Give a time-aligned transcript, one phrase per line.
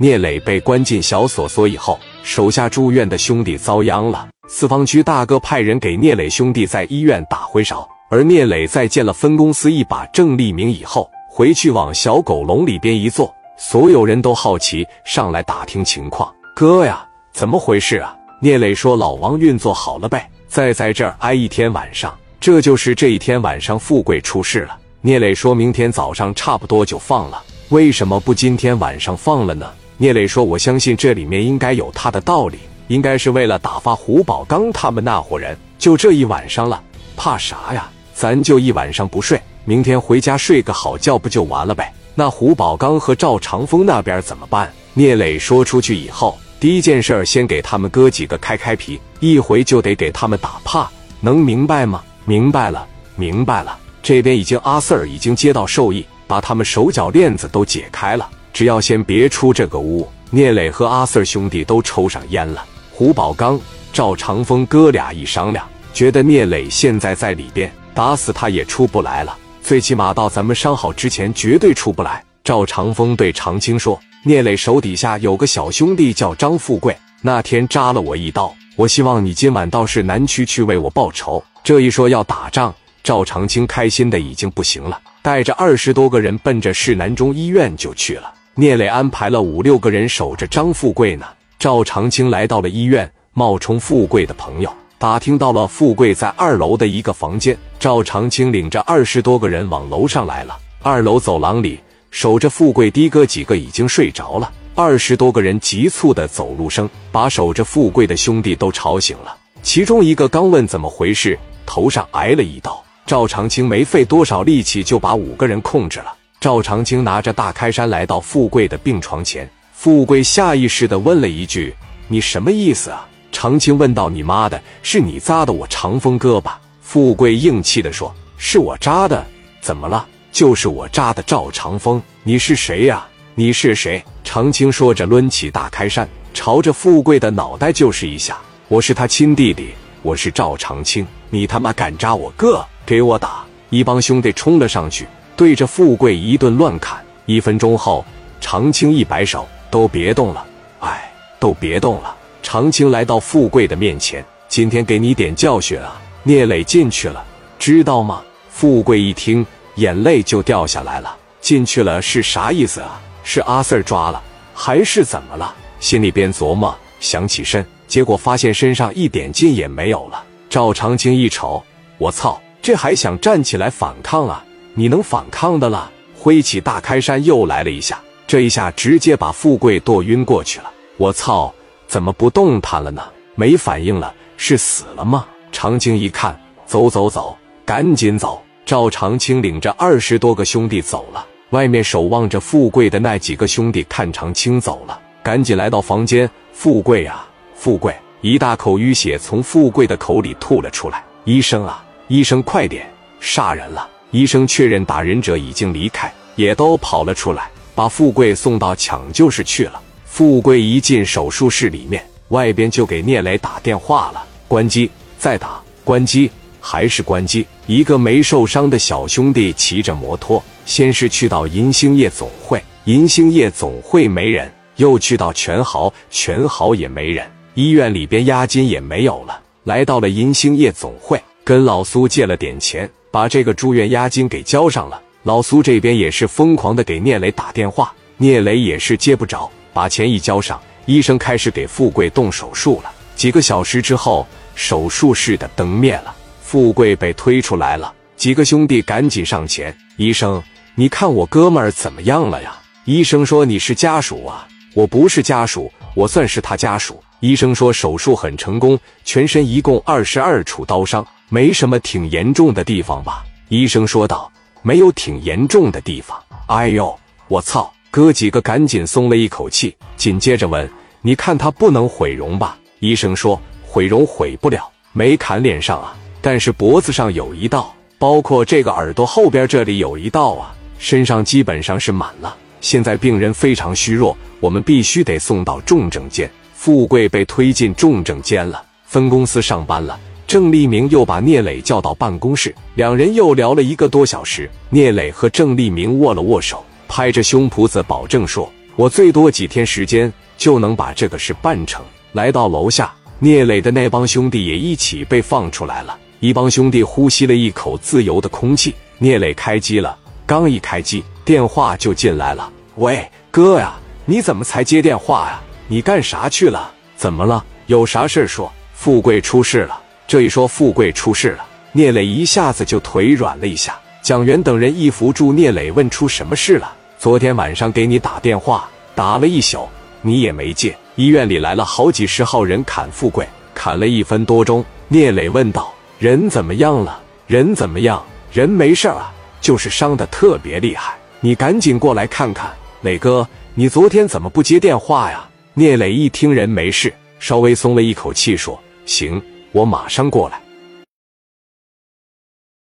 [0.00, 4.28] 聂磊被关进小锁所以后，手下住院的兄弟遭殃了。
[4.48, 16.32] 四方区大哥派人给聂磊兄弟在医院打回勺，而聂磊在见了分公司一把郑立明以后，回去往小狗笼里边一坐，所有人都好奇，上来打听情况。
[16.54, 18.16] 哥呀，怎么回事啊？
[18.40, 24.78] 聂磊说：“老王运作好了呗，再在这儿挨一天晚上。”这就是这一天晚上，富贵出事了。
[25.00, 29.68] 聂磊说明天早上差不多就放了，为什么不今天晚上放了呢？
[30.00, 35.58] 聂磊说：“我相信这里面应该有他的道理，应该是为了打发胡宝刚他们那伙人。
[35.76, 36.80] 就这一晚上了，
[37.16, 37.90] 怕啥呀？
[38.14, 41.92] 咱就一晚上不睡，明天回家睡个好觉不就完了呗？
[42.14, 46.38] 那胡宝刚和赵长风那边怎么办？”聂磊说出去以后。
[46.60, 50.88] 第一件事，先给他们哥几个开开皮，一回就得给他们打怕，
[51.20, 52.02] 能明白吗？
[52.24, 53.76] 明白了，明白了。
[54.00, 60.04] 这边已经阿 Sir 已经接到授意，把他们手脚链子都解开了，只要先别出这个屋。
[60.30, 62.64] 聂磊和阿 Sir 兄弟都抽上烟了。
[62.90, 63.56] 胡宝刚、
[63.92, 69.38] 赵长风哥俩一商量，觉得聂磊现在在里边，打死他也出不来了。
[69.62, 72.20] 最起码到咱们伤好之前，绝对出不来。
[72.42, 73.96] 赵长风对长青说。
[74.24, 78.52] 聂磊手底下有个小兄弟叫张富贵，那天扎了我一刀。
[78.74, 81.40] 我希望你今晚到市南区去为我报仇。
[81.62, 88.34] 这一说要打仗，赵长青开心的已经不行了，带着二十多个人奔着市南中医院就去了。
[88.60, 91.24] 聂磊安排了五六个人守着张富贵呢。
[91.60, 97.56] 赵长青来到了医院，冒充富贵的朋友，打听到了富贵在二楼的一个房间。
[97.78, 100.58] 赵长青领着二十多个人往楼上来了。
[100.82, 101.78] 二楼走廊里。
[102.10, 109.36] 守着富贵的哥几个已经睡着了，二十多个人急促的走路声把守着富贵的兄弟都吵醒了。
[109.62, 112.82] 其中一个刚问怎么回事，头上挨了一刀。
[113.06, 116.12] 赵长青没费多少力气就把五个人控制了。
[116.40, 121.74] 赵长青拿着大开山来到富贵的病床前，富贵下意识的问了一句
[122.06, 129.26] ：“你什么意思啊？”长青问道：“你妈的，是你扎的我长风哥吧？”富贵硬气的说：“是我扎的，
[129.60, 133.04] 怎么了？”就是我扎的赵长风，你是谁呀？
[133.34, 134.00] 你是谁？
[134.22, 138.38] 长青说着，抡起大开山，朝着富贵的脑袋就是一下。
[138.68, 139.70] 我是他亲弟弟，
[140.02, 143.44] 我是赵长青，你他妈敢扎我哥，给我打！
[143.70, 145.04] 一帮兄弟冲了上去，
[145.38, 146.98] 对着富贵一顿乱砍。
[147.24, 148.04] 一分钟后，
[148.40, 150.44] 长青一摆手，都别动了，
[150.80, 152.12] 哎，都别动了。
[152.42, 156.00] 长青来到富贵的面前，今天给你点教训啊！
[156.24, 157.24] 聂磊进去了，
[157.56, 158.20] 知道吗？
[158.50, 159.46] 富贵一听。
[159.76, 163.00] 眼泪就掉下来了，进去了是啥意思啊？
[163.22, 164.20] 是阿 Sir 抓了，
[164.52, 165.54] 还是怎么了？
[165.78, 170.20] 心里边琢磨，想起身，结果发现身上一点劲也没有了。
[170.50, 171.62] 赵长青一瞅，
[171.96, 174.44] 我操，这还想站起来反抗啊？
[174.78, 175.90] 你能反抗的了？
[176.16, 180.70] 挥起大开山又来了一下，这一下直接把富贵剁晕过去了。
[180.98, 181.52] 我操，
[181.88, 183.02] 怎么不动弹了呢？
[183.34, 185.26] 没反应了，是死了吗？
[185.50, 188.40] 长青一看，走走走，赶紧走。
[188.64, 196.30] 赵长青领着二十多个兄弟走了，外面守望着富贵的那几个兄弟看长青走了，赶紧来到房间。
[196.52, 197.92] 富贵啊，富贵！
[198.20, 201.02] 一大口淤血从富贵的口里吐了出来。
[201.24, 203.88] 医生啊，医生快点，杀人了！
[204.10, 209.80] 医生确认打人者已经离开，也都跑了出来，把富贵送到抢救室去了。
[210.04, 216.30] 富贵一进手术室里面，外边就给聂磊打电话了，关机，再打，关机。
[216.60, 217.46] 还是关机。
[217.66, 227.24] 一个没受伤的小兄弟骑着摩托，先是去到银星夜总会，银星夜总会没人；又去到全豪，全豪也没人。
[227.54, 231.18] 医院里边押金也没有了，来到了银星夜总会，
[231.48, 235.00] 跟老苏借了点钱，把这个住院押金给交上了。
[235.22, 242.92] 老苏这边也是疯狂的给聂磊打电话，聂磊也是接不着，把钱一交上，医生开始给富贵动手术了。
[243.16, 246.14] 几个小时之后，手术室的灯灭了。
[246.42, 249.74] 富贵被推出来了，几个兄弟赶紧上前。
[249.96, 250.42] 医生，
[250.74, 252.54] 你看我哥们儿怎么样了呀？
[252.84, 257.02] 医生说你是家属啊，我不是家属，我算是他家属。
[257.20, 263.24] 医生说手术很成功，全身一共二十二处刀伤，没什么挺严重的地方吧？
[263.48, 264.30] 医生说道，
[264.62, 266.18] 没有挺严重的地方。
[266.46, 266.98] 哎呦，
[267.28, 267.72] 我操！
[267.90, 270.68] 哥几个赶紧松了一口气，紧接着问：
[271.00, 272.58] 你看他不能毁容吧？
[272.80, 275.96] 医生说毁容毁不了，没砍脸上啊。
[276.20, 282.36] 但是脖子上有一道，包括这个耳朵后边这里有一道啊，身上基本上是满了。
[282.60, 286.30] 现在病人非常虚弱，我们必须得送到重症间。
[286.54, 289.98] 富贵被推进重症间了，分公司上班了。
[290.28, 294.48] 郑立明又把聂磊叫到办公室，两人又聊了一个多小时。
[294.68, 301.82] 聂磊和郑立明握了握手，拍着胸脯子保证说：“我最多几天时间就能把这个事办成。
[302.12, 305.98] 来到楼下，聂磊的那帮兄弟也一起被放出来了。
[306.20, 308.74] 一帮兄弟呼吸了一口自由的空气。
[308.98, 309.96] 聂磊开机了，
[310.26, 312.52] 刚一开机，电话就进来了。
[312.74, 315.40] 喂，哥呀，你怎么才接电话呀？
[315.68, 316.70] 你干啥去了？
[316.96, 317.42] 怎么了？
[317.66, 318.52] 有啥事说？
[318.74, 319.80] 富贵出事了。
[320.08, 323.78] 这一说富贵出事了，聂磊一下子就腿软了一下。
[324.00, 326.72] 蒋元等人一扶住聂磊，问出什么事了？
[326.98, 329.68] 昨天晚上给你打电话，打了一宿，
[330.00, 330.74] 你也没接。
[330.94, 334.64] 医院里来了好几十号人砍富贵，砍了一分多钟。
[334.88, 335.70] 聂磊问道
[336.00, 337.02] ：“人怎么样了？
[337.26, 338.02] 人怎么样？
[338.32, 339.12] 人没事啊，
[339.42, 340.94] 就是伤的特别厉害。
[341.20, 342.50] 你赶紧过来看看。”
[342.80, 345.28] 磊哥，你昨天怎么不接电话呀？
[345.52, 346.90] 聂磊一听人没事，
[347.20, 349.20] 稍微松了一口气，说：“行，
[349.52, 350.40] 我马上过来。”